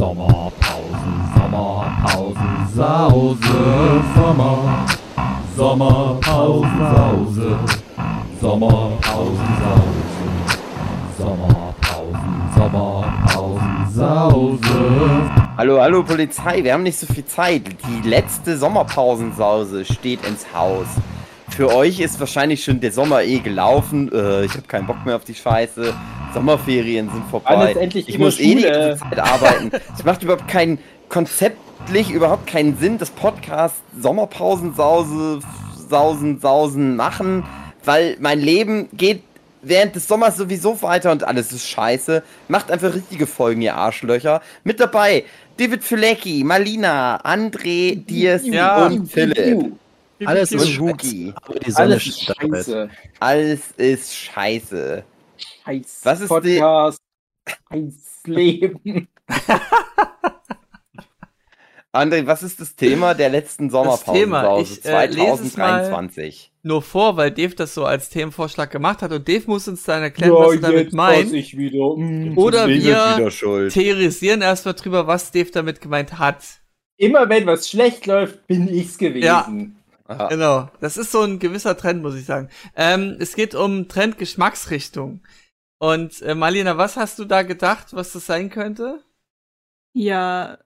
[0.00, 4.86] Sommerpausen, Sommerpausen, Sause, Sommer,
[5.54, 7.58] Sommerpausen, Sause,
[8.40, 10.00] Sommerpausen, Sause,
[11.18, 15.30] Sommerpausen, Sommerpausen, Sause.
[15.58, 17.64] Hallo, hallo Polizei, wir haben nicht so viel Zeit.
[17.86, 20.86] Die letzte Sommerpausensause steht ins Haus.
[21.50, 24.10] Für euch ist wahrscheinlich schon der Sommer eh gelaufen.
[24.10, 25.92] Äh, ich habe keinen Bock mehr auf die Scheiße.
[26.34, 27.74] Sommerferien sind vorbei.
[27.94, 28.72] Ich muss eh die Schule.
[28.72, 29.70] ganze Zeit arbeiten.
[29.96, 35.40] Es macht überhaupt keinen konzeptlich überhaupt keinen Sinn, das Podcast Sommerpausensause,
[35.88, 37.44] Sausen, Sausen machen,
[37.84, 39.22] weil mein Leben geht
[39.62, 42.22] während des Sommers sowieso weiter und alles ist scheiße.
[42.48, 44.40] Macht einfach richtige Folgen, ihr Arschlöcher.
[44.64, 45.24] Mit dabei
[45.58, 48.86] David Filecki, Malina, André, Diers Ja.
[48.86, 49.72] und Philipp.
[50.24, 51.32] Alles ist die
[51.74, 52.90] Alles ist scheiße.
[53.20, 55.02] Alles ist scheiße.
[55.64, 57.00] Scheiß Was ist Podcast.
[57.70, 59.08] Scheiß Leben.
[61.92, 65.84] André, was ist das Thema der letzten Thema, Sommerpausensause ich, äh, lese es mal.
[65.84, 66.52] 2023?
[66.62, 70.02] Nur vor, weil Dave das so als Themenvorschlag gemacht hat und Dave muss uns dann
[70.02, 71.32] erklären, was er damit meint.
[71.32, 71.96] ich wieder.
[71.96, 72.38] Mm.
[72.38, 76.44] Oder wir theorisieren erstmal drüber, was Dave damit gemeint hat.
[76.96, 79.79] Immer wenn was schlecht läuft, bin ich's gewesen.
[80.10, 80.26] Aha.
[80.26, 80.68] Genau.
[80.80, 82.48] Das ist so ein gewisser Trend, muss ich sagen.
[82.74, 85.22] Ähm, es geht um Trend Geschmacksrichtung.
[85.78, 89.04] Und äh, Marlena, was hast du da gedacht, was das sein könnte?
[89.92, 90.58] Ja,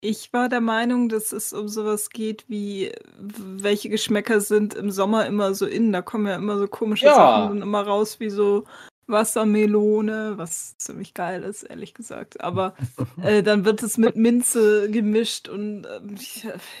[0.00, 5.26] ich war der Meinung, dass es um sowas geht wie, welche Geschmäcker sind im Sommer
[5.26, 5.92] immer so in.
[5.92, 7.14] Da kommen ja immer so komische Ja.
[7.14, 8.64] Sachen immer raus, wie so
[9.12, 12.40] Wassermelone, was ziemlich geil ist, ehrlich gesagt.
[12.40, 12.74] Aber
[13.22, 16.16] äh, dann wird es mit Minze gemischt und ähm,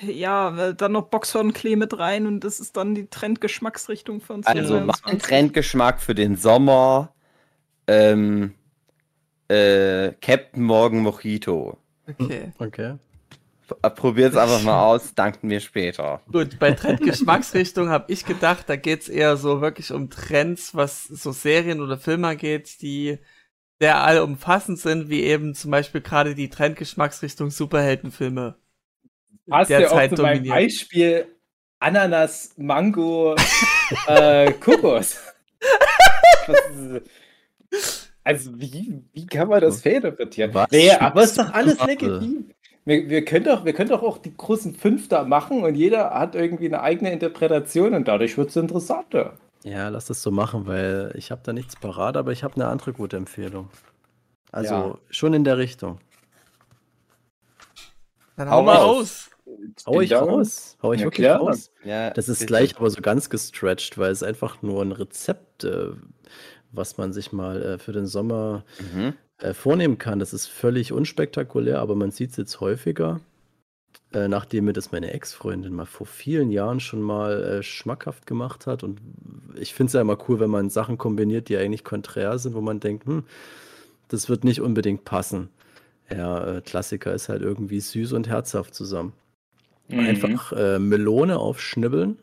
[0.00, 4.86] ja, dann noch Boxhornklee mit rein und das ist dann die Trendgeschmacksrichtung von Also mein
[4.86, 5.22] 2022.
[5.22, 7.14] Trendgeschmack für den Sommer,
[7.86, 8.54] ähm,
[9.48, 11.78] äh, Captain Morgan Mojito.
[12.08, 12.52] Okay.
[12.58, 12.94] Okay.
[13.94, 16.20] Probiert's einfach mal aus, danken mir später.
[16.30, 21.32] Gut, bei Trendgeschmacksrichtung habe ich gedacht, da geht's eher so wirklich um Trends, was so
[21.32, 23.18] Serien oder Filme geht, die
[23.80, 28.56] sehr allumfassend sind, wie eben zum Beispiel gerade die Trendgeschmacksrichtung Superheldenfilme.
[29.48, 30.54] Passt ja auch Derzeit zu meinem dominiert.
[30.54, 31.26] Beispiel
[31.80, 33.34] Ananas, Mango,
[34.06, 35.18] äh, Kokos.
[38.24, 40.52] Also wie, wie kann man das fehlinterpretieren?
[40.52, 42.51] Naja, aber ist doch alles legitim.
[42.84, 46.10] Wir, wir, können doch, wir können doch auch die großen fünf da machen und jeder
[46.14, 49.34] hat irgendwie eine eigene Interpretation und dadurch wird es interessanter.
[49.62, 52.66] Ja, lass das so machen, weil ich habe da nichts parat, aber ich habe eine
[52.66, 53.68] andere gute Empfehlung.
[54.50, 54.98] Also Ja.
[55.10, 55.98] schon in der Richtung.
[58.36, 59.30] Dann Hau hau mal raus.
[59.86, 60.20] Hau ich Ja.
[60.20, 60.76] raus?
[60.82, 61.40] Hau ich Ja, wirklich klar.
[61.40, 61.70] raus?
[61.84, 62.48] Ja, Das ist bitte.
[62.48, 65.90] gleich aber so ganz gestretched, weil es einfach nur ein Rezept, äh,
[66.72, 69.14] was man sich mal äh, für den Sommer Mhm.
[69.42, 70.18] Äh, vornehmen kann.
[70.18, 73.20] Das ist völlig unspektakulär, aber man sieht es jetzt häufiger.
[74.12, 78.66] Äh, nachdem mir das meine Ex-Freundin mal vor vielen Jahren schon mal äh, schmackhaft gemacht
[78.66, 78.82] hat.
[78.82, 79.00] Und
[79.56, 82.60] ich finde es ja immer cool, wenn man Sachen kombiniert, die eigentlich konträr sind, wo
[82.60, 83.24] man denkt, hm,
[84.08, 85.48] das wird nicht unbedingt passen.
[86.10, 89.14] Ja, äh, Klassiker ist halt irgendwie süß und herzhaft zusammen.
[89.88, 90.00] Mhm.
[90.00, 92.18] Einfach äh, Melone aufschnibbeln.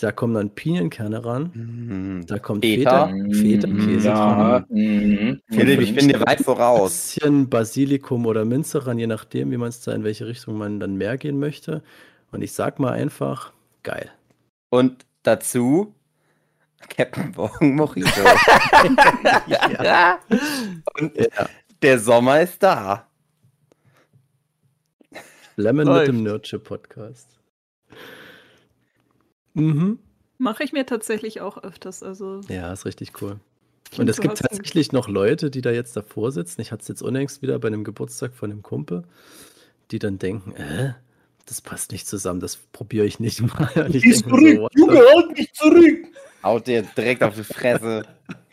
[0.00, 1.50] Da kommen dann Pinienkerne ran.
[1.54, 2.26] Mhm.
[2.26, 3.08] Da kommt Feta.
[3.08, 4.60] Feta, Feta-Käse Ja.
[4.60, 4.64] dran.
[4.70, 5.40] Mhm.
[5.50, 7.14] Philipp, ich bin dir weit Ein voraus.
[7.14, 10.80] bisschen Basilikum oder Minze ran, je nachdem, wie man es da in welche Richtung man
[10.80, 11.82] dann mehr gehen möchte.
[12.32, 13.52] Und ich sag mal einfach,
[13.82, 14.10] geil.
[14.70, 15.94] Und dazu
[16.88, 18.08] Captain Morgan Mojito.
[19.48, 20.18] Ja.
[20.98, 21.46] Und Ja.
[21.82, 23.06] der Sommer ist da.
[25.56, 26.06] Lemon Läuft.
[26.06, 27.39] mit dem Nerdship Podcast.
[29.54, 29.98] Mhm.
[30.38, 32.02] Mache ich mir tatsächlich auch öfters.
[32.02, 33.40] Also Ja, ist richtig cool.
[33.98, 36.60] Und es gibt tatsächlich noch Leute, die da jetzt davor sitzen.
[36.60, 39.02] Ich hatte es jetzt unlängst wieder bei einem Geburtstag von einem Kumpel,
[39.90, 40.94] die dann denken, äh,
[41.46, 43.68] das passt nicht zusammen, das probiere ich nicht mal.
[43.76, 46.06] Und ich denke zurück, so, Junge, halt mich zurück!
[46.42, 48.04] Haut dir direkt auf die Fresse.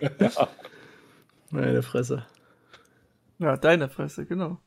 [1.51, 2.25] meine Fresse.
[3.37, 4.59] ja, deine Fresse, genau.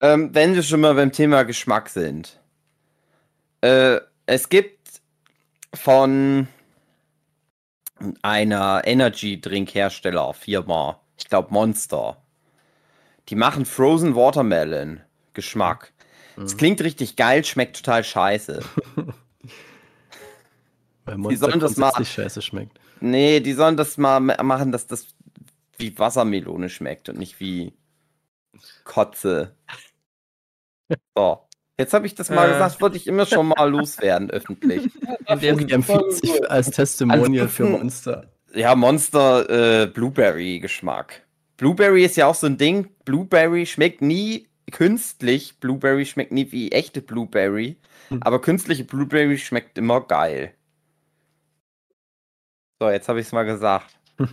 [0.00, 2.40] Ähm, wenn wir schon mal beim Thema Geschmack sind.
[3.60, 5.02] Äh, es gibt
[5.74, 6.46] von
[8.22, 12.22] einer Energy-Drink-Hersteller-Firma, ich glaube Monster,
[13.28, 15.00] die machen Frozen Watermelon
[15.34, 15.92] Geschmack.
[16.36, 18.62] Es klingt richtig geil, schmeckt total scheiße.
[21.04, 22.78] Weil Monster sollen das mal- scheiße schmeckt.
[23.00, 25.06] Nee, die sollen das mal ma- machen, dass das
[25.78, 27.72] wie Wassermelone schmeckt und nicht wie
[28.84, 29.54] Kotze.
[31.16, 31.46] So.
[31.78, 32.52] Jetzt habe ich das mal Äh.
[32.54, 34.90] gesagt, wollte ich immer schon mal loswerden, öffentlich.
[35.40, 38.32] Die empfiehlt sich als Testimonial für Ansonsten- Monster.
[38.54, 41.22] Ja, Monster äh, Blueberry-Geschmack.
[41.58, 42.88] Blueberry ist ja auch so ein Ding.
[43.04, 45.60] Blueberry schmeckt nie künstlich.
[45.60, 47.76] Blueberry schmeckt nie wie echte Blueberry.
[48.08, 48.22] Hm.
[48.22, 50.54] Aber künstliche Blueberry schmeckt immer geil.
[52.80, 53.94] So, jetzt habe ich es mal gesagt.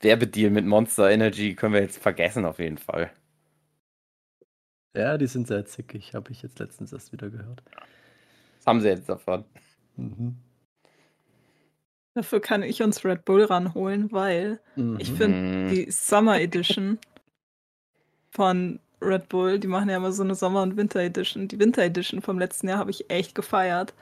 [0.00, 3.10] Werbedeal mit Monster Energy können wir jetzt vergessen auf jeden Fall.
[4.96, 7.62] Ja, die sind sehr zickig, habe ich jetzt letztens erst wieder gehört.
[8.58, 9.44] Was haben sie jetzt davon?
[9.96, 10.36] Mhm.
[12.14, 14.58] Dafür kann ich uns Red Bull ranholen, weil
[14.98, 15.16] ich Mhm.
[15.16, 15.68] finde Mhm.
[15.70, 16.98] die Summer Edition
[18.30, 21.48] von Red Bull, die machen ja immer so eine Sommer- und Winter Edition.
[21.48, 23.92] Die Winter Edition vom letzten Jahr habe ich echt gefeiert.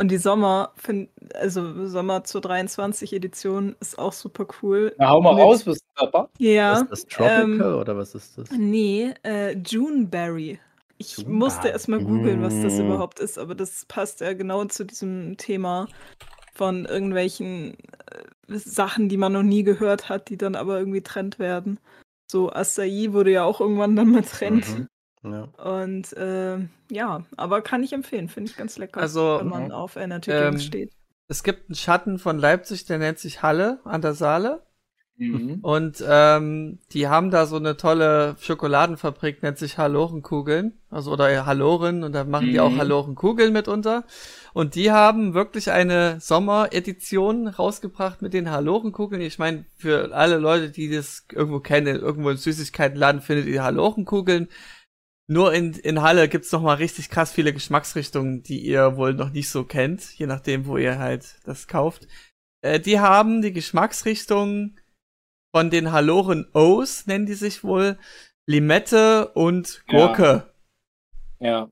[0.00, 4.94] Und die Sommer, find, also Sommer zur 23 Edition ist auch super cool.
[4.96, 6.24] Na, hau mal Mit- raus, was ist dabei?
[6.38, 6.80] Ja.
[6.80, 8.48] Ist das Tropical ähm, oder was ist das?
[8.50, 10.58] Nee, äh, Juneberry.
[10.96, 11.36] Ich Juneberry.
[11.36, 12.86] musste erstmal googeln, was das Mm.
[12.86, 15.86] überhaupt ist, aber das passt ja genau zu diesem Thema
[16.54, 21.38] von irgendwelchen äh, Sachen, die man noch nie gehört hat, die dann aber irgendwie Trend
[21.38, 21.78] werden.
[22.30, 24.66] So Acai wurde ja auch irgendwann dann mal Trend.
[24.78, 24.86] Mhm.
[25.22, 25.42] Ja.
[25.62, 26.58] Und äh,
[26.90, 30.58] ja, aber kann ich empfehlen, finde ich ganz lecker, Also, wenn man auf Energy ähm,
[30.58, 30.92] steht.
[31.28, 34.62] Es gibt einen Schatten von Leipzig, der nennt sich Halle an der Saale.
[35.20, 35.58] Mhm.
[35.60, 40.80] Und ähm, die haben da so eine tolle Schokoladenfabrik, nennt sich Halorenkugeln.
[40.88, 42.78] Also oder Haloren und da machen die auch Mhm.
[42.78, 44.04] Halorenkugeln mitunter.
[44.54, 49.20] Und die haben wirklich eine Sommeredition rausgebracht mit den Halorenkugeln.
[49.20, 54.48] Ich meine, für alle Leute, die das irgendwo kennen, irgendwo im Süßigkeitenladen findet ihr Halorenkugeln.
[55.30, 59.30] Nur in, in Halle gibt's noch mal richtig krass viele Geschmacksrichtungen, die ihr wohl noch
[59.30, 62.08] nicht so kennt, je nachdem, wo ihr halt das kauft.
[62.62, 64.80] Äh, die haben die Geschmacksrichtungen
[65.54, 67.96] von den Haloren O's, nennen die sich wohl,
[68.46, 70.06] Limette und Ja.
[70.08, 70.52] Gurke.
[71.38, 71.70] Ja.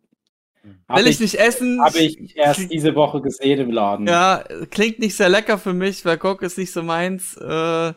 [0.86, 1.80] Will ich, nicht essen.
[1.82, 4.06] Habe ich erst diese Woche gesehen im Laden.
[4.06, 7.36] Ja, klingt nicht sehr lecker für mich, weil Gurke ist nicht so meins.
[7.36, 7.92] Äh,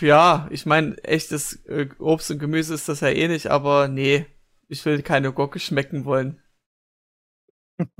[0.00, 4.26] ja, ich meine, echtes äh, Obst und Gemüse ist das ja eh nicht, aber nee,
[4.68, 6.42] ich will keine Gurke schmecken wollen.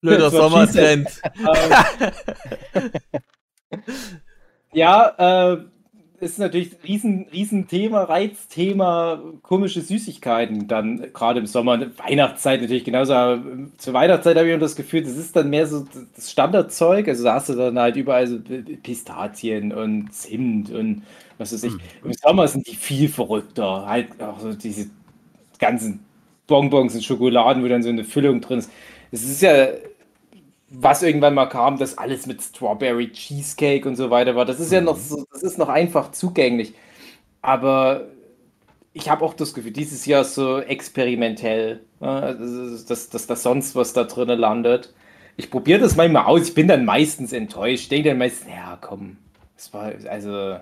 [0.00, 1.08] Blöder Sommertrend.
[2.74, 2.92] Ähm,
[4.72, 5.64] ja, äh,
[6.20, 12.84] ist natürlich ein riesen, riesen Thema, Reizthema, komische Süßigkeiten dann gerade im Sommer, Weihnachtszeit natürlich
[12.84, 13.14] genauso.
[13.14, 13.42] aber
[13.78, 17.08] Zur Weihnachtszeit habe ich immer das Gefühl, das ist dann mehr so das Standardzeug.
[17.08, 18.38] Also da hast du dann halt überall so
[18.82, 21.02] Pistazien und Zimt und
[21.38, 21.74] was weiß ich.
[22.04, 23.86] Im Sommer sind die viel verrückter.
[23.86, 24.90] Halt auch so diese
[25.58, 26.00] ganzen
[26.46, 28.70] Bonbons und Schokoladen, wo dann so eine Füllung drin ist.
[29.10, 29.68] Es ist ja
[30.76, 34.44] was irgendwann mal kam, das alles mit Strawberry Cheesecake und so weiter war.
[34.44, 36.74] Das ist ja noch so, das ist noch einfach zugänglich.
[37.42, 38.08] Aber
[38.92, 43.36] ich habe auch das Gefühl, dieses Jahr ist so experimentell, ja, dass, dass, dass da
[43.36, 44.94] sonst was da drin landet.
[45.36, 47.90] Ich probiere das manchmal aus, ich bin dann meistens enttäuscht.
[47.90, 49.16] Denke dann meistens, ja komm,
[49.56, 50.58] es war also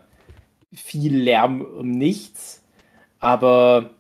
[0.75, 2.63] viel Lärm um nichts.
[3.21, 3.91] Aber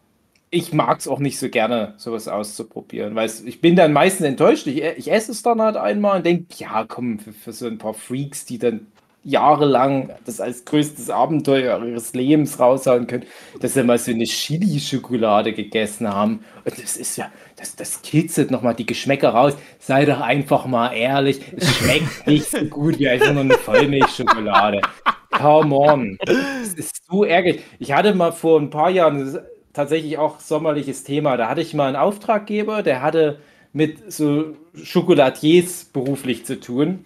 [0.54, 4.66] ich mag es auch nicht so gerne, sowas auszuprobieren, weil ich bin dann meistens enttäuscht.
[4.66, 7.78] Ich, ich esse es dann halt einmal und denke, ja, komm, für, für so ein
[7.78, 8.86] paar Freaks, die dann
[9.24, 13.24] jahrelang das als größtes Abenteuer ihres Lebens raushauen können,
[13.60, 16.44] dass sie mal so eine Chili-Schokolade gegessen haben.
[16.66, 19.54] Und das ist ja, das, das kitzelt nochmal die Geschmäcker raus.
[19.78, 24.82] Sei doch einfach mal ehrlich, es schmeckt nicht so gut wie einfach nur eine Vollmilchschokolade.
[25.30, 26.18] Come on.
[26.26, 27.62] Das ist so ärgerlich.
[27.78, 29.40] Ich hatte mal vor ein paar Jahren,
[29.72, 33.38] tatsächlich auch sommerliches Thema, da hatte ich mal einen Auftraggeber, der hatte
[33.72, 37.04] mit so Schokoladiers beruflich zu tun.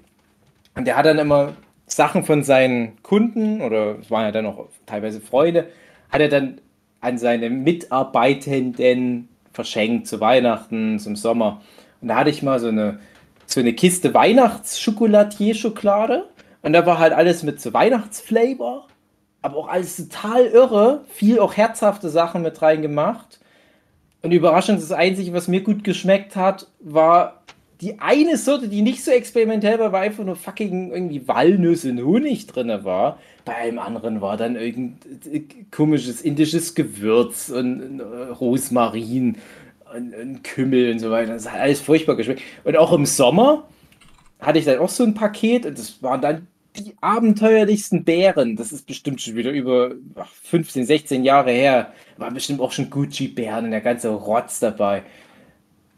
[0.75, 1.53] Und der hat dann immer
[1.87, 5.69] Sachen von seinen Kunden, oder es waren ja dann auch teilweise Freunde,
[6.11, 6.61] hat er dann
[7.01, 11.63] an seine Mitarbeitenden verschenkt zu Weihnachten, zum Sommer.
[12.01, 12.99] Und da hatte ich mal so eine,
[13.47, 16.25] so eine Kiste Weihnachtsschokoladier-Schokolade.
[16.63, 18.89] Und da war halt alles mit so Weihnachtsflavor,
[19.47, 21.05] aber auch alles total irre.
[21.09, 23.39] Viel auch herzhafte Sachen mit rein gemacht.
[24.23, 27.45] Und überraschend, das Einzige, was mir gut geschmeckt hat, war
[27.81, 32.03] die eine Sorte, die nicht so experimentell war, war einfach nur fucking irgendwie Walnüsse und
[32.03, 33.21] Honig drin war.
[33.45, 39.37] Bei einem anderen war dann irgendein komisches indisches Gewürz und äh, Rosmarin
[39.95, 41.35] und, und Kümmel und so weiter.
[41.35, 42.43] Das hat alles furchtbar geschmeckt.
[42.65, 43.69] Und auch im Sommer
[44.41, 48.57] hatte ich dann auch so ein Paket und das waren dann die abenteuerlichsten Bären.
[48.57, 51.93] Das ist bestimmt schon wieder über ach, 15, 16 Jahre her.
[52.17, 55.03] Waren bestimmt auch schon Gucci-Bären und der ganze Rotz dabei.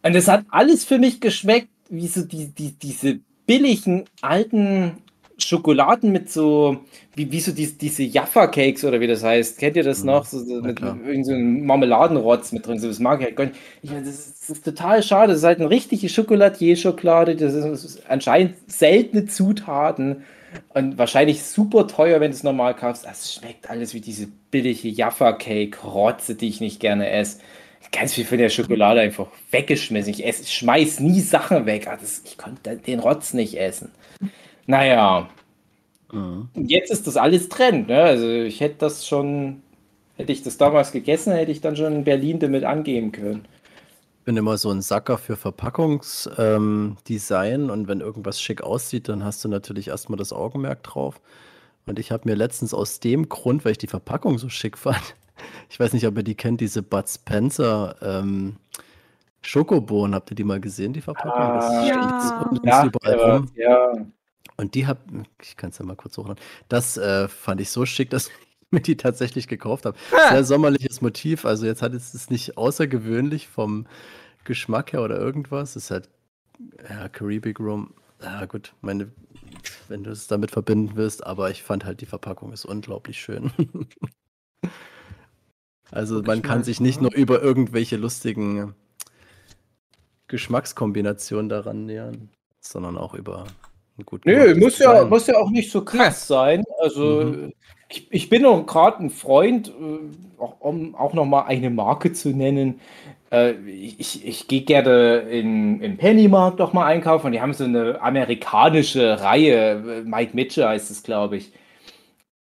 [0.02, 4.98] Und es hat alles für mich geschmeckt, wie so die, die, diese billigen alten
[5.38, 6.78] Schokoladen mit so,
[7.14, 9.58] wie, wie so die, diese Jaffa-Cakes oder wie das heißt.
[9.58, 10.24] Kennt ihr das noch?
[10.24, 10.98] So, so mit klar.
[11.06, 12.80] irgend so Marmeladenrotz mit drin.
[12.80, 13.56] So, das mag ich halt gar nicht.
[13.82, 15.32] Ich meine, das, ist, das ist total schade.
[15.32, 17.36] Das ist halt eine richtige Schokoladier-Schokolade.
[17.36, 20.24] Das ist, das ist anscheinend seltene Zutaten.
[20.70, 23.04] Und wahrscheinlich super teuer, wenn du es normal kaufst.
[23.04, 27.40] Das schmeckt alles wie diese billige Jaffa-Cake-Rotze, die ich nicht gerne esse.
[27.92, 30.12] Ganz viel von der Schokolade einfach weggeschmissen.
[30.12, 31.88] Ich, esse, schmeiß nie Sachen weg.
[32.00, 33.92] Das, ich konnte den Rotz nicht essen.
[34.66, 35.28] Naja.
[36.12, 36.48] Mhm.
[36.54, 37.88] Und jetzt ist das alles Trend.
[37.88, 38.02] Ne?
[38.02, 39.62] Also ich hätte das schon,
[40.16, 43.46] hätte ich das damals gegessen, hätte ich dann schon in Berlin damit angehen können.
[44.28, 49.24] Ich bin immer so ein Sacker für Verpackungsdesign ähm, und wenn irgendwas schick aussieht, dann
[49.24, 51.18] hast du natürlich erstmal das Augenmerk drauf.
[51.86, 55.00] Und ich habe mir letztens aus dem Grund, weil ich die Verpackung so schick fand,
[55.70, 58.56] ich weiß nicht, ob ihr die kennt, diese Bud Spencer ähm,
[59.40, 60.14] Schokobohnen.
[60.14, 61.54] Habt ihr die mal gesehen, die Verpackung?
[61.54, 62.10] Das Ah, steht Ja.
[62.50, 63.46] uns Ja, überall aber, rum.
[63.54, 63.92] ja.
[64.58, 64.98] Und die hab,
[65.40, 66.44] ich kann es ja mal kurz hochladen.
[66.68, 68.34] Das äh, fand ich so schick, dass ich
[68.70, 69.96] mir die tatsächlich gekauft habe.
[70.30, 71.44] Sehr sommerliches Motiv.
[71.44, 73.86] Also jetzt hat es nicht außergewöhnlich vom
[74.44, 75.70] Geschmack her oder irgendwas.
[75.70, 76.08] Es ist halt
[76.88, 77.94] ja, Caribbean Rum.
[78.22, 79.12] Ja gut, meine,
[79.88, 83.52] wenn du es damit verbinden willst, aber ich fand halt die Verpackung ist unglaublich schön.
[85.90, 88.74] also man kann sich nicht nur über irgendwelche lustigen
[90.26, 93.46] Geschmackskombinationen daran nähern, sondern auch über
[94.04, 96.64] gut Nö, muss ja, muss ja auch nicht so krass sein.
[96.80, 97.52] Also Mhm.
[97.88, 102.30] ich, ich bin auch gerade ein Freund, äh, auch, um auch nochmal eine Marke zu
[102.30, 102.80] nennen.
[103.32, 107.32] Äh, ich ich gehe gerne in, in Pennymarkt doch mal einkaufen.
[107.32, 110.02] Die haben so eine amerikanische Reihe.
[110.04, 111.52] Mike Mitchell heißt es, glaube ich.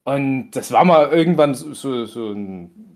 [0.05, 2.92] Und das war mal irgendwann so, so, so ein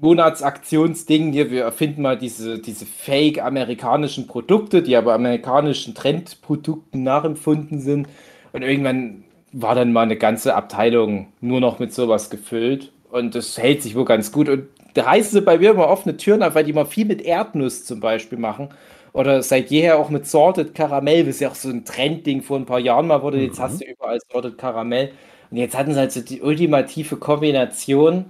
[0.00, 1.32] Monatsaktionsding.
[1.32, 8.08] Hier, wir erfinden mal diese, diese fake amerikanischen Produkte, die aber amerikanischen Trendprodukten nachempfunden sind.
[8.52, 12.92] Und irgendwann war dann mal eine ganze Abteilung nur noch mit sowas gefüllt.
[13.10, 14.48] Und das hält sich wohl ganz gut.
[14.48, 17.22] Und da reißen sie bei mir immer offene Türen auf, weil die mal viel mit
[17.22, 18.68] Erdnuss zum Beispiel machen.
[19.12, 22.66] Oder seit jeher auch mit Sorted Karamell, was ja auch so ein Trendding vor ein
[22.66, 23.40] paar Jahren mal wurde.
[23.40, 23.60] Jetzt Mhm.
[23.60, 25.12] hast du überall Sorted Karamell.
[25.50, 28.26] Und jetzt hatten sie halt so die ultimative Kombination.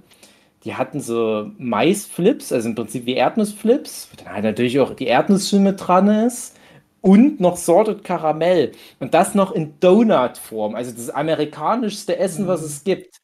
[0.63, 5.07] Die hatten so Maisflips, also im Prinzip wie Erdnussflips, wo dann halt natürlich auch die
[5.07, 6.57] Erdnussschimme dran ist.
[7.01, 8.73] Und noch Sorted Karamell.
[8.99, 10.75] Und das noch in Donut-Form.
[10.75, 13.21] Also das amerikanischste Essen, was es gibt.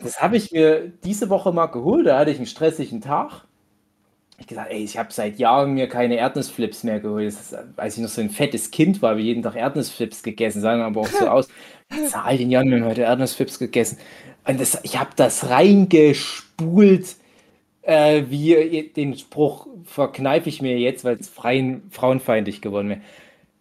[0.00, 2.06] Das habe ich mir diese Woche mal geholt.
[2.06, 3.46] Da hatte ich einen stressigen Tag.
[4.38, 7.28] Ich gesagt, ey, ich habe seit Jahren mir keine Erdnussflips mehr geholt.
[7.28, 10.60] Ist, als ich noch so ein fettes Kind war, habe ich jeden Tag Erdnussflips gegessen,
[10.60, 11.48] sahen aber auch so aus.
[11.90, 13.98] Seit all den Jahren haben wir heute Erdnussflips gegessen.
[14.46, 17.16] Und das, ich habe das reingespult,
[17.82, 23.00] äh, wie den Spruch verkneife ich mir jetzt, weil es freien, frauenfeindlich geworden wäre.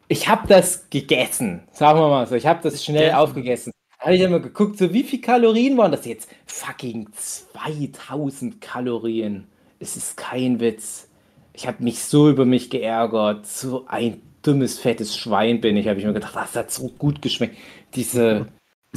[0.08, 2.36] Ich habe das gegessen, sagen wir mal so.
[2.36, 3.16] Ich habe das schnell Gegessen.
[3.18, 3.74] aufgegessen.
[4.00, 6.30] Da habe ich immer geguckt, so wie viel Kalorien waren das jetzt?
[6.46, 9.48] Fucking 2000 Kalorien.
[9.80, 11.10] Es ist kein Witz.
[11.54, 13.48] Ich habe mich so über mich geärgert.
[13.48, 15.88] So ein dummes, fettes Schwein bin ich.
[15.88, 17.58] Habe ich mir gedacht, das hat so gut geschmeckt.
[17.96, 18.48] Diese,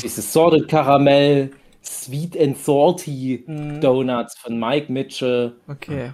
[0.03, 1.53] diese Sorted Karamell,
[1.87, 3.81] Sweet and Salty Mhm.
[3.81, 6.13] Donuts von Mike Mitchell Okay.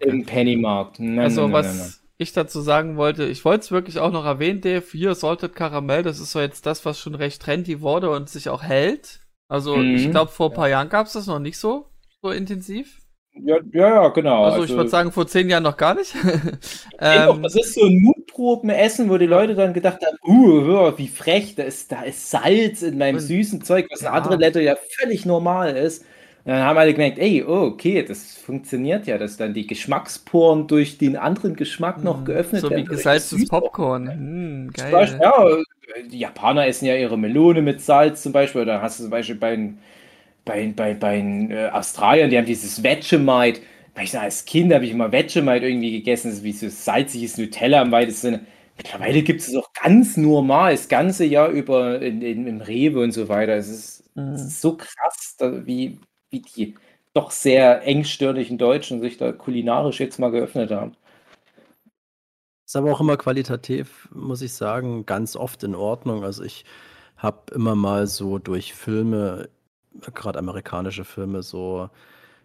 [0.00, 0.98] im Pennymarkt.
[1.00, 1.92] Nein, Also nein, was nein, nein.
[2.18, 6.02] ich dazu sagen wollte, ich wollte es wirklich auch noch erwähnen, Dave, hier Salted Karamell,
[6.02, 9.20] das ist so jetzt das, was schon recht trendy wurde und sich auch hält.
[9.48, 10.10] Also ich Mhm.
[10.12, 11.86] glaube, vor ein paar Jahren gab es das noch nicht so,
[12.22, 12.98] so intensiv.
[13.34, 14.44] Ja, ja, ja, genau.
[14.44, 16.14] Also, ich würde sagen, vor zehn Jahren noch gar nicht.
[17.04, 17.98] Ähm, ähm, das ist so ein
[18.42, 22.82] Mutproben-Essen, wo die Leute dann gedacht haben, uh, wie frech, da ist, da ist Salz
[22.82, 24.12] in meinem süßen Zeug, was in ja.
[24.12, 26.04] anderen Ländern ja völlig normal ist.
[26.44, 30.66] Und dann haben alle gemerkt, ey, oh, okay, das funktioniert ja, dass dann die Geschmacksporen
[30.66, 32.86] durch den anderen Geschmack noch geöffnet so wie werden.
[32.86, 34.10] gesalztes Süß- Popcorn.
[34.10, 35.62] Hm, Zum Beispiel, geil.
[35.96, 38.62] ja, die Japaner essen ja ihre Melone mit Salz zum Beispiel.
[38.62, 39.78] Oder hast du zum Beispiel bei, den-
[40.44, 43.60] bei, bei, bei äh, Australiern, die haben dieses Vegemite.
[43.94, 46.28] Weil ich als Kind habe ich immer Vegemite irgendwie gegessen.
[46.28, 48.46] Das ist wie so salziges Nutella im weitesten Sinne.
[48.76, 53.00] Mittlerweile gibt es es auch ganz normal, das ganze Jahr über in, in, im Rewe
[53.02, 53.54] und so weiter.
[53.56, 54.34] Es ist, Mhm.
[54.34, 56.74] es ist so krass, da, wie, wie die
[57.14, 60.96] doch sehr engstirnigen Deutschen sich da kulinarisch jetzt mal geöffnet haben.
[62.66, 66.24] Ist aber auch immer qualitativ, muss ich sagen, ganz oft in Ordnung.
[66.24, 66.64] Also ich
[67.16, 69.48] habe immer mal so durch Filme,
[70.14, 71.90] gerade amerikanische Filme, so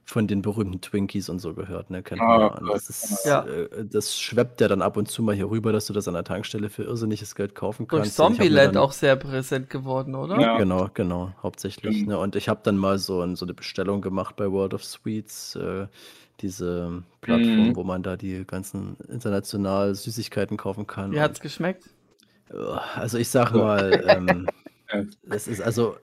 [0.09, 2.01] von den berühmten Twinkies und so gehört, ne?
[2.01, 2.73] Kennt man Ah, ja.
[2.73, 3.45] Das ist, ja.
[3.45, 6.13] äh, das schweppt ja dann ab und zu mal hier rüber, dass du das an
[6.13, 8.17] der Tankstelle für irrsinniges Geld kaufen Durch kannst.
[8.17, 10.39] Mir Zombieland auch sehr präsent geworden, oder?
[10.39, 10.57] Ja.
[10.57, 12.03] Genau, genau, hauptsächlich.
[12.03, 12.07] Mhm.
[12.07, 12.17] Ne?
[12.19, 15.87] Und ich habe dann mal so, so eine Bestellung gemacht bei World of Sweets, äh,
[16.39, 17.75] diese Plattform, Mhm.
[17.75, 21.11] wo man da die ganzen international Süßigkeiten kaufen kann.
[21.11, 21.83] Wie Und, hat's geschmeckt?
[22.49, 22.55] äh,
[22.95, 24.47] also ich sag mal, ähm,
[25.23, 25.97] das ist also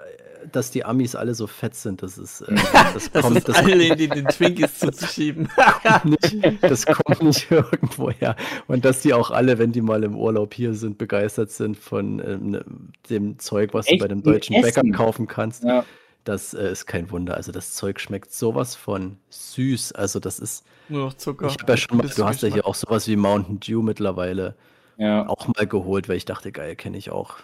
[0.52, 2.54] dass die Amis alle so fett sind, das ist, äh,
[2.94, 5.48] das, das kommt, ist das alle in den Twinkies zuzuschieben.
[6.04, 8.36] nicht, das kommt nicht irgendwo her.
[8.66, 12.20] Und dass die auch alle, wenn die mal im Urlaub hier sind, begeistert sind von
[12.20, 14.00] ähm, dem Zeug, was Echt?
[14.00, 15.64] du bei dem deutschen Bäcker kaufen kannst.
[15.64, 15.84] Ja.
[16.24, 17.36] Das äh, ist kein Wunder.
[17.36, 19.92] Also das Zeug schmeckt sowas von süß.
[19.92, 20.64] Also das ist.
[20.88, 21.46] Nur noch Zucker.
[21.48, 24.54] Ich habe ja schon mal, du hast ja hier auch sowas wie Mountain Dew mittlerweile
[24.96, 25.28] ja.
[25.28, 27.36] auch mal geholt, weil ich dachte, geil, kenne ich auch.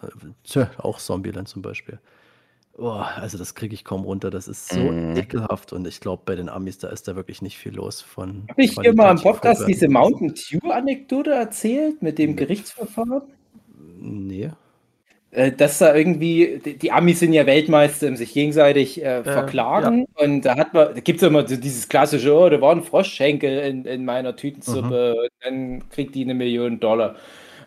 [0.44, 1.98] Tja, auch Zombieland zum Beispiel.
[2.80, 4.30] Oh, also das kriege ich kaum runter.
[4.30, 5.16] Das ist so mm.
[5.16, 8.44] ekelhaft und ich glaube, bei den Amis, da ist da wirklich nicht viel los von.
[8.48, 13.22] Habe ich dir mal im Podcast diese Mountain Dew-Anekdote erzählt mit dem Gerichtsverfahren?
[13.98, 14.50] Nee.
[15.32, 20.06] Äh, dass da irgendwie, die Amis sind ja Weltmeister im sich gegenseitig äh, verklagen.
[20.16, 20.24] Ja.
[20.24, 22.82] Und da hat man, da gibt es immer so dieses klassische, oh, da war ein
[22.82, 25.22] Froschschenkel in, in meiner Tütensuppe, mhm.
[25.22, 27.14] und dann kriegt die eine Million Dollar.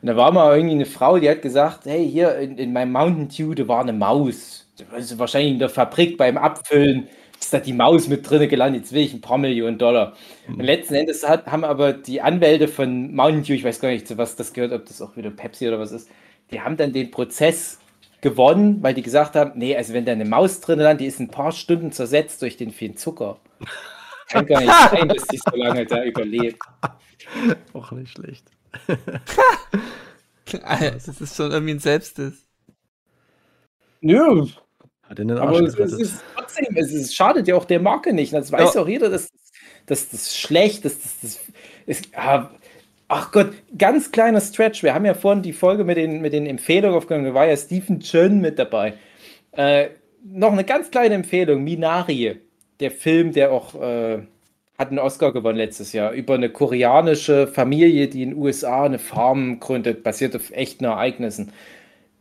[0.02, 2.92] Und da war mal irgendwie eine Frau, die hat gesagt, hey, hier in, in meinem
[2.92, 4.63] Mountain Dew, da war eine Maus.
[4.92, 7.08] Also wahrscheinlich in der Fabrik beim Abfüllen
[7.40, 10.16] ist da die Maus mit drinne gelandet, jetzt will ich ein paar Millionen Dollar.
[10.48, 10.56] Mhm.
[10.56, 14.08] Und letzten Endes hat, haben aber die Anwälte von Mountain Dew, ich weiß gar nicht,
[14.08, 16.10] zu was das gehört, ob das auch wieder Pepsi oder was ist,
[16.52, 17.80] die haben dann den Prozess
[18.22, 21.20] gewonnen, weil die gesagt haben, nee, also wenn da eine Maus drin landet, die ist
[21.20, 23.38] ein paar Stunden zersetzt durch den vielen Zucker.
[24.30, 26.60] Kann gar nicht sein, dass die so lange da überlebt.
[27.74, 28.46] Auch nicht schlecht.
[30.66, 32.48] das ist schon irgendwie ein Selbstdiss.
[34.02, 34.48] Nö.
[35.20, 38.34] Aber es, es, ist trotzdem, es ist, schadet ja auch der Marke nicht.
[38.34, 39.30] Das weiß ja auch jeder, dass,
[39.86, 41.04] das schlecht ist.
[41.04, 41.40] Das, das,
[41.86, 42.52] ist, ja,
[43.08, 44.84] ach Gott, ganz kleiner Stretch.
[44.84, 47.28] Wir haben ja vorhin die Folge mit den, mit den Empfehlungen aufgenommen.
[47.28, 48.94] Da war ja Stephen Chun mit dabei.
[49.52, 49.90] Äh,
[50.24, 52.40] noch eine ganz kleine Empfehlung: Minari,
[52.80, 54.20] der Film, der auch äh,
[54.78, 59.00] hat einen Oscar gewonnen letztes Jahr, über eine koreanische Familie, die in den USA eine
[59.00, 61.52] Farm gründet, basiert auf echten Ereignissen.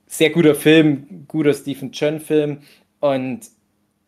[0.07, 2.59] Sehr guter Film, guter Stephen Chun-Film.
[3.03, 3.41] Und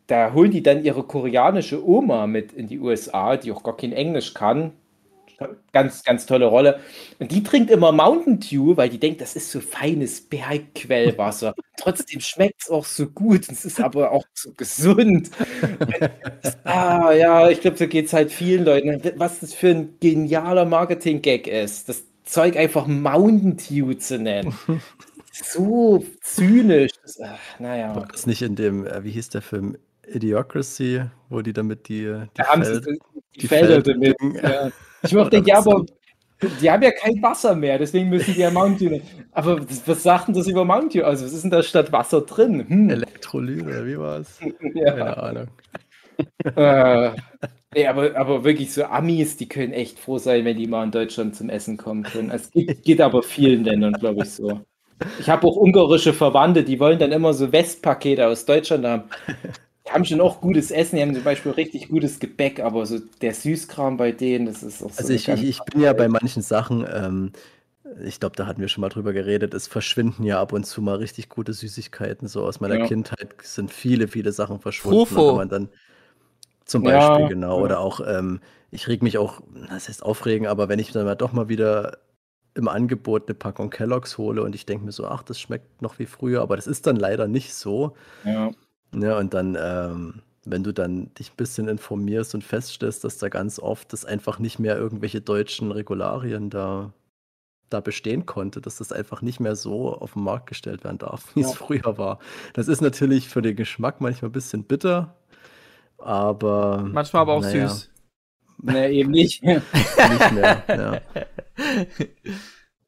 [0.07, 3.93] da holen die dann ihre koreanische Oma mit in die USA, die auch gar kein
[3.93, 4.73] Englisch kann,
[5.73, 6.81] Ganz, ganz tolle Rolle.
[7.19, 11.55] Und die trinkt immer Mountain Dew, weil die denkt, das ist so feines Bergquellwasser.
[11.77, 13.49] Trotzdem schmeckt es auch so gut.
[13.51, 15.31] Es ist aber auch so gesund.
[16.65, 19.13] ah, ja, ich glaube, so geht es halt vielen Leuten.
[19.17, 24.55] Was das für ein genialer Marketing-Gag ist, das Zeug einfach Mountain Dew zu nennen.
[25.43, 26.93] so zynisch.
[27.03, 27.95] Das, ach, naja.
[27.95, 29.77] War das nicht in dem, äh, wie hieß der Film?
[30.07, 34.17] Idiocracy, wo die damit die, die, Feld, die, die Felder, damit.
[34.43, 34.71] Ja.
[35.05, 35.85] Ich mochte, ja, aber
[36.61, 39.01] die haben ja kein Wasser mehr, deswegen müssen die ja Mountain Dew.
[39.33, 41.05] Aber was sagt denn das über Mountain Dew?
[41.05, 42.67] Also, was ist denn da statt Wasser drin?
[42.67, 42.89] Hm.
[42.89, 44.41] Elektrolyse, wie war es?
[44.75, 44.93] ja.
[44.93, 45.49] Keine Ahnung.
[46.57, 47.11] äh,
[47.75, 50.91] nee, aber, aber wirklich so Amis, die können echt froh sein, wenn die mal in
[50.91, 52.31] Deutschland zum Essen kommen können.
[52.31, 54.63] Es geht, geht aber vielen Ländern, glaube ich, so.
[55.19, 59.05] Ich habe auch ungarische Verwandte, die wollen dann immer so Westpakete aus Deutschland haben.
[59.87, 63.01] Die haben schon auch gutes Essen, die haben zum Beispiel richtig gutes Gebäck, aber so
[63.21, 64.99] der Süßkram bei denen, das ist auch so.
[64.99, 67.33] Also ich, ich, ich bin ja bei manchen Sachen, ähm,
[68.03, 70.81] ich glaube, da hatten wir schon mal drüber geredet, es verschwinden ja ab und zu
[70.81, 72.29] mal richtig gute Süßigkeiten.
[72.29, 72.87] So aus meiner ja.
[72.87, 74.99] Kindheit sind viele, viele Sachen verschwunden.
[74.99, 75.37] Rufo.
[75.37, 75.69] man dann
[76.65, 77.59] zum Beispiel, ja, genau.
[77.59, 77.65] Ja.
[77.65, 81.15] Oder auch, ähm, ich reg mich auch, das heißt aufregen, aber wenn ich dann mal
[81.15, 81.99] doch mal wieder
[82.55, 85.99] im Angebot eine Packung Kelloggs hole und ich denke mir so, ach, das schmeckt noch
[85.99, 87.97] wie früher, aber das ist dann leider nicht so.
[88.25, 88.51] Ja.
[88.95, 93.29] Ja, und dann, ähm, wenn du dann dich ein bisschen informierst und feststellst, dass da
[93.29, 96.93] ganz oft das einfach nicht mehr irgendwelche deutschen Regularien da,
[97.71, 101.35] da bestehen konnte, dass das einfach nicht mehr so auf den Markt gestellt werden darf,
[101.35, 101.49] wie ja.
[101.49, 102.21] es früher war.
[102.53, 105.17] Das ist natürlich für den Geschmack manchmal ein bisschen bitter,
[105.99, 106.89] aber.
[106.93, 107.69] Manchmal aber auch naja.
[107.69, 107.91] süß.
[108.63, 109.43] Nee, eben nicht.
[109.43, 111.01] nicht mehr, ja.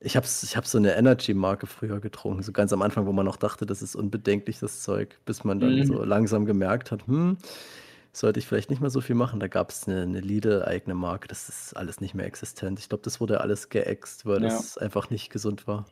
[0.01, 3.25] Ich habe ich hab so eine Energy-Marke früher getrunken, so ganz am Anfang, wo man
[3.25, 5.87] noch dachte, das ist unbedenklich, das Zeug, bis man dann mhm.
[5.87, 7.39] so langsam gemerkt hat, hm,
[8.13, 9.41] sollte ich vielleicht nicht mehr so viel machen.
[9.41, 12.79] Da gab es eine, eine Lidl-eigene Marke, das ist alles nicht mehr existent.
[12.79, 14.49] Ich glaube, das wurde alles geäxt, weil ja.
[14.49, 15.87] das einfach nicht gesund war.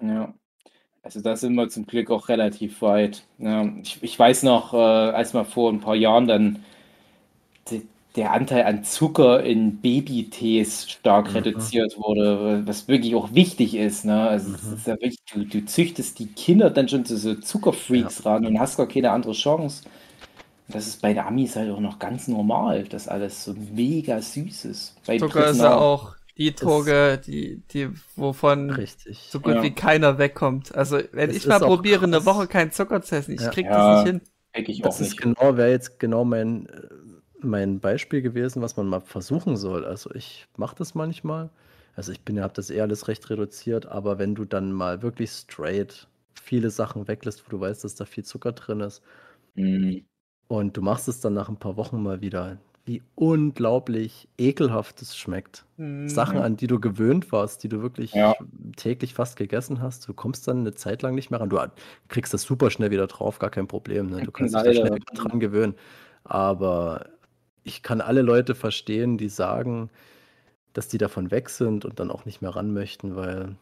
[0.00, 0.34] Ja.
[1.02, 3.24] Also da sind wir zum Glück auch relativ weit.
[3.38, 6.64] Ja, ich, ich weiß noch, äh, als mal vor ein paar Jahren dann
[7.68, 11.36] die, der Anteil an Zucker in Babytees stark mhm.
[11.36, 14.04] reduziert wurde, was wirklich auch wichtig ist.
[14.04, 14.28] Ne?
[14.28, 14.54] Also mhm.
[14.54, 18.32] ist ja wirklich, du, du, züchtest die Kinder dann schon zu so Zuckerfreaks ja.
[18.32, 19.84] ran und hast gar keine andere Chance.
[20.68, 24.64] Das ist bei den Amis halt auch noch ganz normal, dass alles so mega süß
[24.66, 24.96] ist.
[25.06, 29.28] Bei Zucker ist ja auch die Droge, die, die, wovon richtig.
[29.30, 29.62] so gut ja.
[29.62, 30.74] wie keiner wegkommt.
[30.74, 33.50] Also, wenn das ich mal probiere, eine Woche keinen Zucker zu essen, ich ja.
[33.50, 34.20] krieg das nicht hin.
[34.56, 35.20] Ich das ist nicht.
[35.20, 36.88] genau, wäre jetzt genau mein äh,
[37.44, 39.84] mein Beispiel gewesen, was man mal versuchen soll.
[39.84, 41.50] Also ich mache das manchmal.
[41.96, 45.02] Also ich bin ja, habe das eher alles recht reduziert, aber wenn du dann mal
[45.02, 49.02] wirklich straight viele Sachen weglässt, wo du weißt, dass da viel Zucker drin ist,
[49.56, 50.04] Mhm.
[50.48, 55.16] Und du machst es dann nach ein paar Wochen mal wieder, wie unglaublich ekelhaft es
[55.16, 55.64] schmeckt.
[55.76, 56.08] Mhm.
[56.08, 58.34] Sachen, an die du gewöhnt warst, die du wirklich Ja.
[58.76, 61.48] täglich fast gegessen hast, du kommst dann eine Zeit lang nicht mehr ran.
[61.48, 61.58] Du
[62.08, 64.08] kriegst das super schnell wieder drauf, gar kein Problem.
[64.10, 64.22] Ne?
[64.22, 64.74] Du kannst dich da Leider.
[64.74, 65.74] schnell wieder dran gewöhnen.
[66.24, 67.06] Aber
[67.64, 69.90] ich kann alle Leute verstehen, die sagen,
[70.74, 73.56] dass die davon weg sind und dann auch nicht mehr ran möchten, weil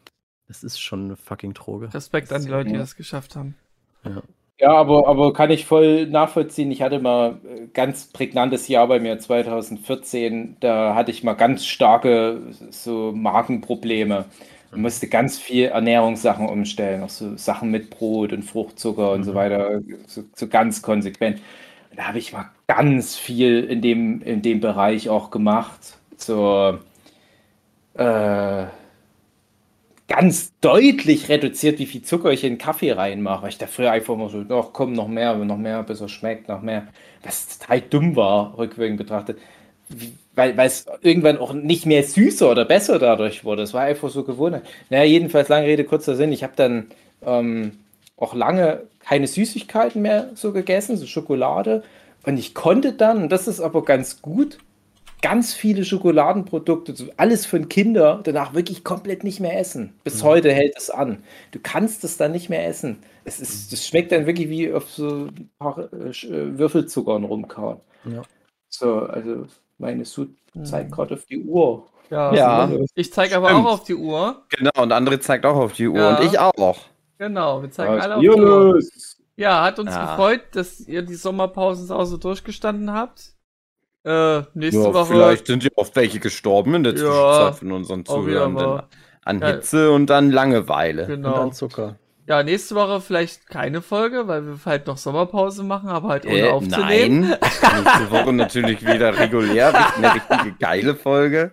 [0.49, 1.95] es ist schon eine fucking Droge.
[1.95, 3.57] Respekt an die Leute, die das geschafft haben.
[4.05, 4.23] Ja.
[4.61, 6.71] Ja, aber, aber kann ich voll nachvollziehen.
[6.71, 10.57] Ich hatte mal äh, ganz prägnantes Jahr bei mir 2014.
[10.61, 14.27] Da hatte ich mal ganz starke so Magenprobleme.
[14.71, 19.35] Ich musste ganz viel Ernährungssachen umstellen, auch so Sachen mit Brot und Fruchtzucker und so
[19.35, 19.35] Mhm.
[19.35, 21.41] weiter, so, so ganz konsequent.
[21.97, 25.99] Da habe ich mal ganz viel in dem, in dem Bereich auch gemacht.
[26.17, 26.79] So
[27.95, 28.65] äh,
[30.09, 33.43] ganz deutlich reduziert, wie viel Zucker ich in Kaffee reinmache.
[33.43, 36.09] Weil ich da früher einfach immer so, ach komm, noch mehr, noch mehr, bis er
[36.09, 36.87] schmeckt, noch mehr.
[37.23, 39.39] Was total dumm war, rückwirkend betrachtet.
[40.35, 43.63] Weil, es irgendwann auch nicht mehr süßer oder besser dadurch wurde.
[43.63, 44.65] Es war einfach so Gewohnheit.
[44.89, 46.33] Naja, jedenfalls, lange Rede, kurzer Sinn.
[46.33, 46.87] Ich habe dann
[47.25, 47.73] ähm,
[48.17, 51.83] auch lange keine Süßigkeiten mehr so gegessen, so Schokolade.
[52.25, 54.59] Und ich konnte dann, und das ist aber ganz gut,
[55.23, 59.95] ganz viele Schokoladenprodukte, alles von Kindern, danach wirklich komplett nicht mehr essen.
[60.05, 61.23] Bis heute hält es an.
[61.53, 62.99] Du kannst es dann nicht mehr essen.
[63.25, 67.79] Es ist, das schmeckt dann wirklich wie auf so ein paar äh, äh, Würfelzuckern rumkauen.
[68.05, 68.23] Ja.
[68.69, 69.47] So, also
[69.79, 70.65] meine Sud Mhm.
[70.67, 71.87] zeigt gerade auf die Uhr.
[72.11, 72.35] Ja.
[72.35, 72.71] Ja.
[72.95, 73.67] Ich zeige aber Stimmt.
[73.67, 74.43] auch auf die Uhr.
[74.51, 75.99] Genau, und André zeigt auch auf die Uhr.
[75.99, 76.17] Ja.
[76.19, 76.77] Und ich auch.
[77.23, 78.23] Genau, wir zeigen Was alle auf.
[78.23, 79.17] Jungs!
[79.37, 80.07] Ja, hat uns Ja.
[80.17, 83.33] gefreut, dass ihr die Sommerpausensause durchgestanden habt.
[84.05, 85.07] Äh, nächste Ja, Woche.
[85.07, 88.89] vielleicht sind ja auch welche gestorben in der Ja, Zwischenzeit von unseren wahr.
[89.25, 89.47] An Ja.
[89.47, 91.03] Hitze und an Langeweile.
[91.03, 91.37] Und Genau.
[91.37, 91.95] dann Zucker.
[92.27, 96.39] Ja, nächste Woche vielleicht keine Folge, weil wir halt noch Sommerpause machen, aber halt ohne
[96.39, 97.21] Äh, aufzunehmen.
[97.31, 97.39] nein.
[97.85, 101.53] Nächste Woche natürlich wieder regulär, eine richtige geile Folge.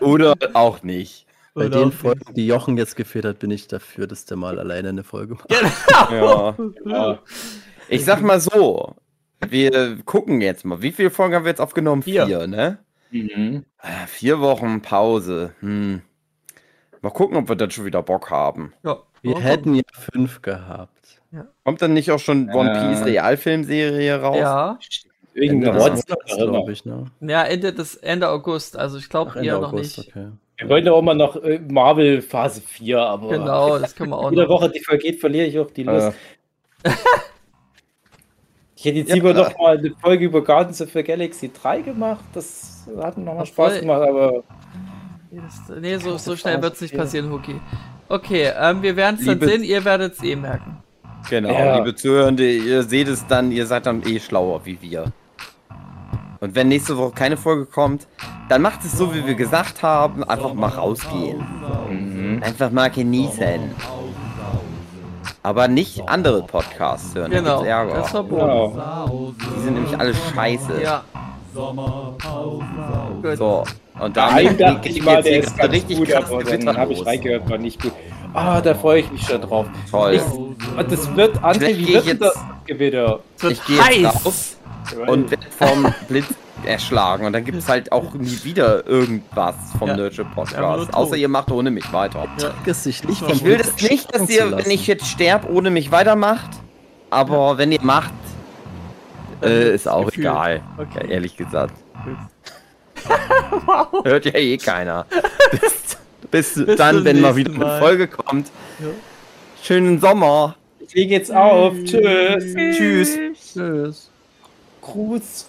[0.00, 1.26] Oder auch nicht.
[1.54, 4.88] Bei den Folgen, die Jochen jetzt gefehlt hat, bin ich dafür, dass der mal alleine
[4.88, 5.50] eine Folge macht.
[6.10, 6.56] Ja.
[6.84, 7.18] Ja.
[7.88, 8.96] Ich sag mal so,
[9.48, 10.82] wir gucken jetzt mal.
[10.82, 12.02] Wie viele Folgen haben wir jetzt aufgenommen?
[12.02, 12.26] Vier.
[12.26, 12.78] Vier, ne?
[13.10, 13.64] Mhm.
[13.78, 15.54] Ah, Vier Wochen Pause.
[15.60, 16.02] Hm.
[17.02, 18.72] Mal gucken, ob wir dann schon wieder Bock haben.
[18.82, 18.98] Ja.
[19.22, 20.90] Wir Oh, hätten ja fünf gehabt.
[21.64, 22.88] Kommt dann nicht auch schon One Äh.
[22.94, 24.36] Piece Realfilmserie raus?
[24.38, 24.78] Ja.
[25.36, 26.46] Monats, immer.
[26.50, 27.06] glaube ich, ne?
[27.20, 30.10] ja, Ende des Ende August, also ich glaube eher noch August, nicht.
[30.10, 30.28] okay.
[30.56, 34.30] Wir wollten auch mal noch äh, Marvel Phase 4, aber Genau, das können wir auch
[34.30, 34.50] jede noch.
[34.50, 36.12] Woche, die vergeht, verliere ich auch die Lust.
[36.84, 36.90] Äh,
[38.76, 39.14] Ich hätte jetzt Ja.
[39.14, 42.22] lieber noch mal eine Folge über Guardians of the Galaxy 3 gemacht.
[42.34, 43.80] Das hat noch mal Ach, Spaß voll.
[43.80, 44.42] gemacht, aber
[45.30, 47.58] Nee, das- Nee, so, so schnell wird es nicht passieren, Huki.
[48.10, 50.82] Okay, ähm, wir werden es dann sehen, ihr werdet es eh merken.
[51.30, 51.78] genau, Ja.
[51.78, 55.06] liebe Zuhörende, ihr seht es dann, ihr seid dann eh schlauer wie wir.
[56.44, 58.06] Und wenn nächste Woche keine Folge kommt,
[58.50, 61.38] dann macht es so, wie wir gesagt haben, einfach mal rausgehen.
[61.88, 62.42] mhm.
[62.42, 63.70] Einfach mal genießen.
[65.42, 67.94] Aber nicht andere Podcasts hören, da Genau, gibt's Ärger.
[67.94, 68.40] das ist verboten.
[68.42, 69.34] genau.
[69.56, 70.82] Die sind nämlich alle scheiße.
[70.82, 71.02] Ja.
[73.38, 73.64] So,
[74.00, 76.92] und damit dachte ich mal, der ist gerade ganz richtig gut, krass aber dann habe
[76.92, 77.92] ich reingehört, war nicht gut.
[78.34, 79.64] Ah, da freue ich mich schon drauf.
[79.90, 80.14] Toll.
[80.14, 80.22] Ich,
[80.78, 83.20] und das wird, André, wie wird ich denn das jetzt- Gewitter?
[83.48, 84.56] Ich gehe jetzt raus
[85.06, 86.26] und werde vom Blitz
[86.64, 87.26] erschlagen.
[87.26, 89.96] Und dann gibt es halt auch nie wieder irgendwas vom Ja.
[89.96, 90.94] Nerdship Einfach nur Podcast.
[90.94, 92.26] Außer ihr macht ohne mich weiter.
[92.66, 96.50] Nicht Ich will das nicht, dass ihr, wenn ich jetzt sterbe, ohne mich weitermacht.
[97.10, 98.12] Aber wenn ihr macht,
[99.42, 100.24] äh, ist auch Gefühl.
[100.24, 100.62] egal.
[100.78, 101.06] Okay.
[101.06, 101.74] Ja, ehrlich gesagt.
[104.04, 105.06] Hört ja eh keiner.
[105.50, 105.98] bis,
[106.30, 107.78] bis, Bis dann, wenn mal wieder eine.
[107.78, 108.50] Folge kommt.
[108.78, 108.86] Ja.
[109.62, 110.56] Schönen Sommer.
[110.86, 111.74] Ich lege jetzt auf.
[111.84, 112.54] Tschüss.
[112.76, 113.18] Tschüss.
[113.52, 114.10] Tschüss.
[114.84, 115.46] Gruß.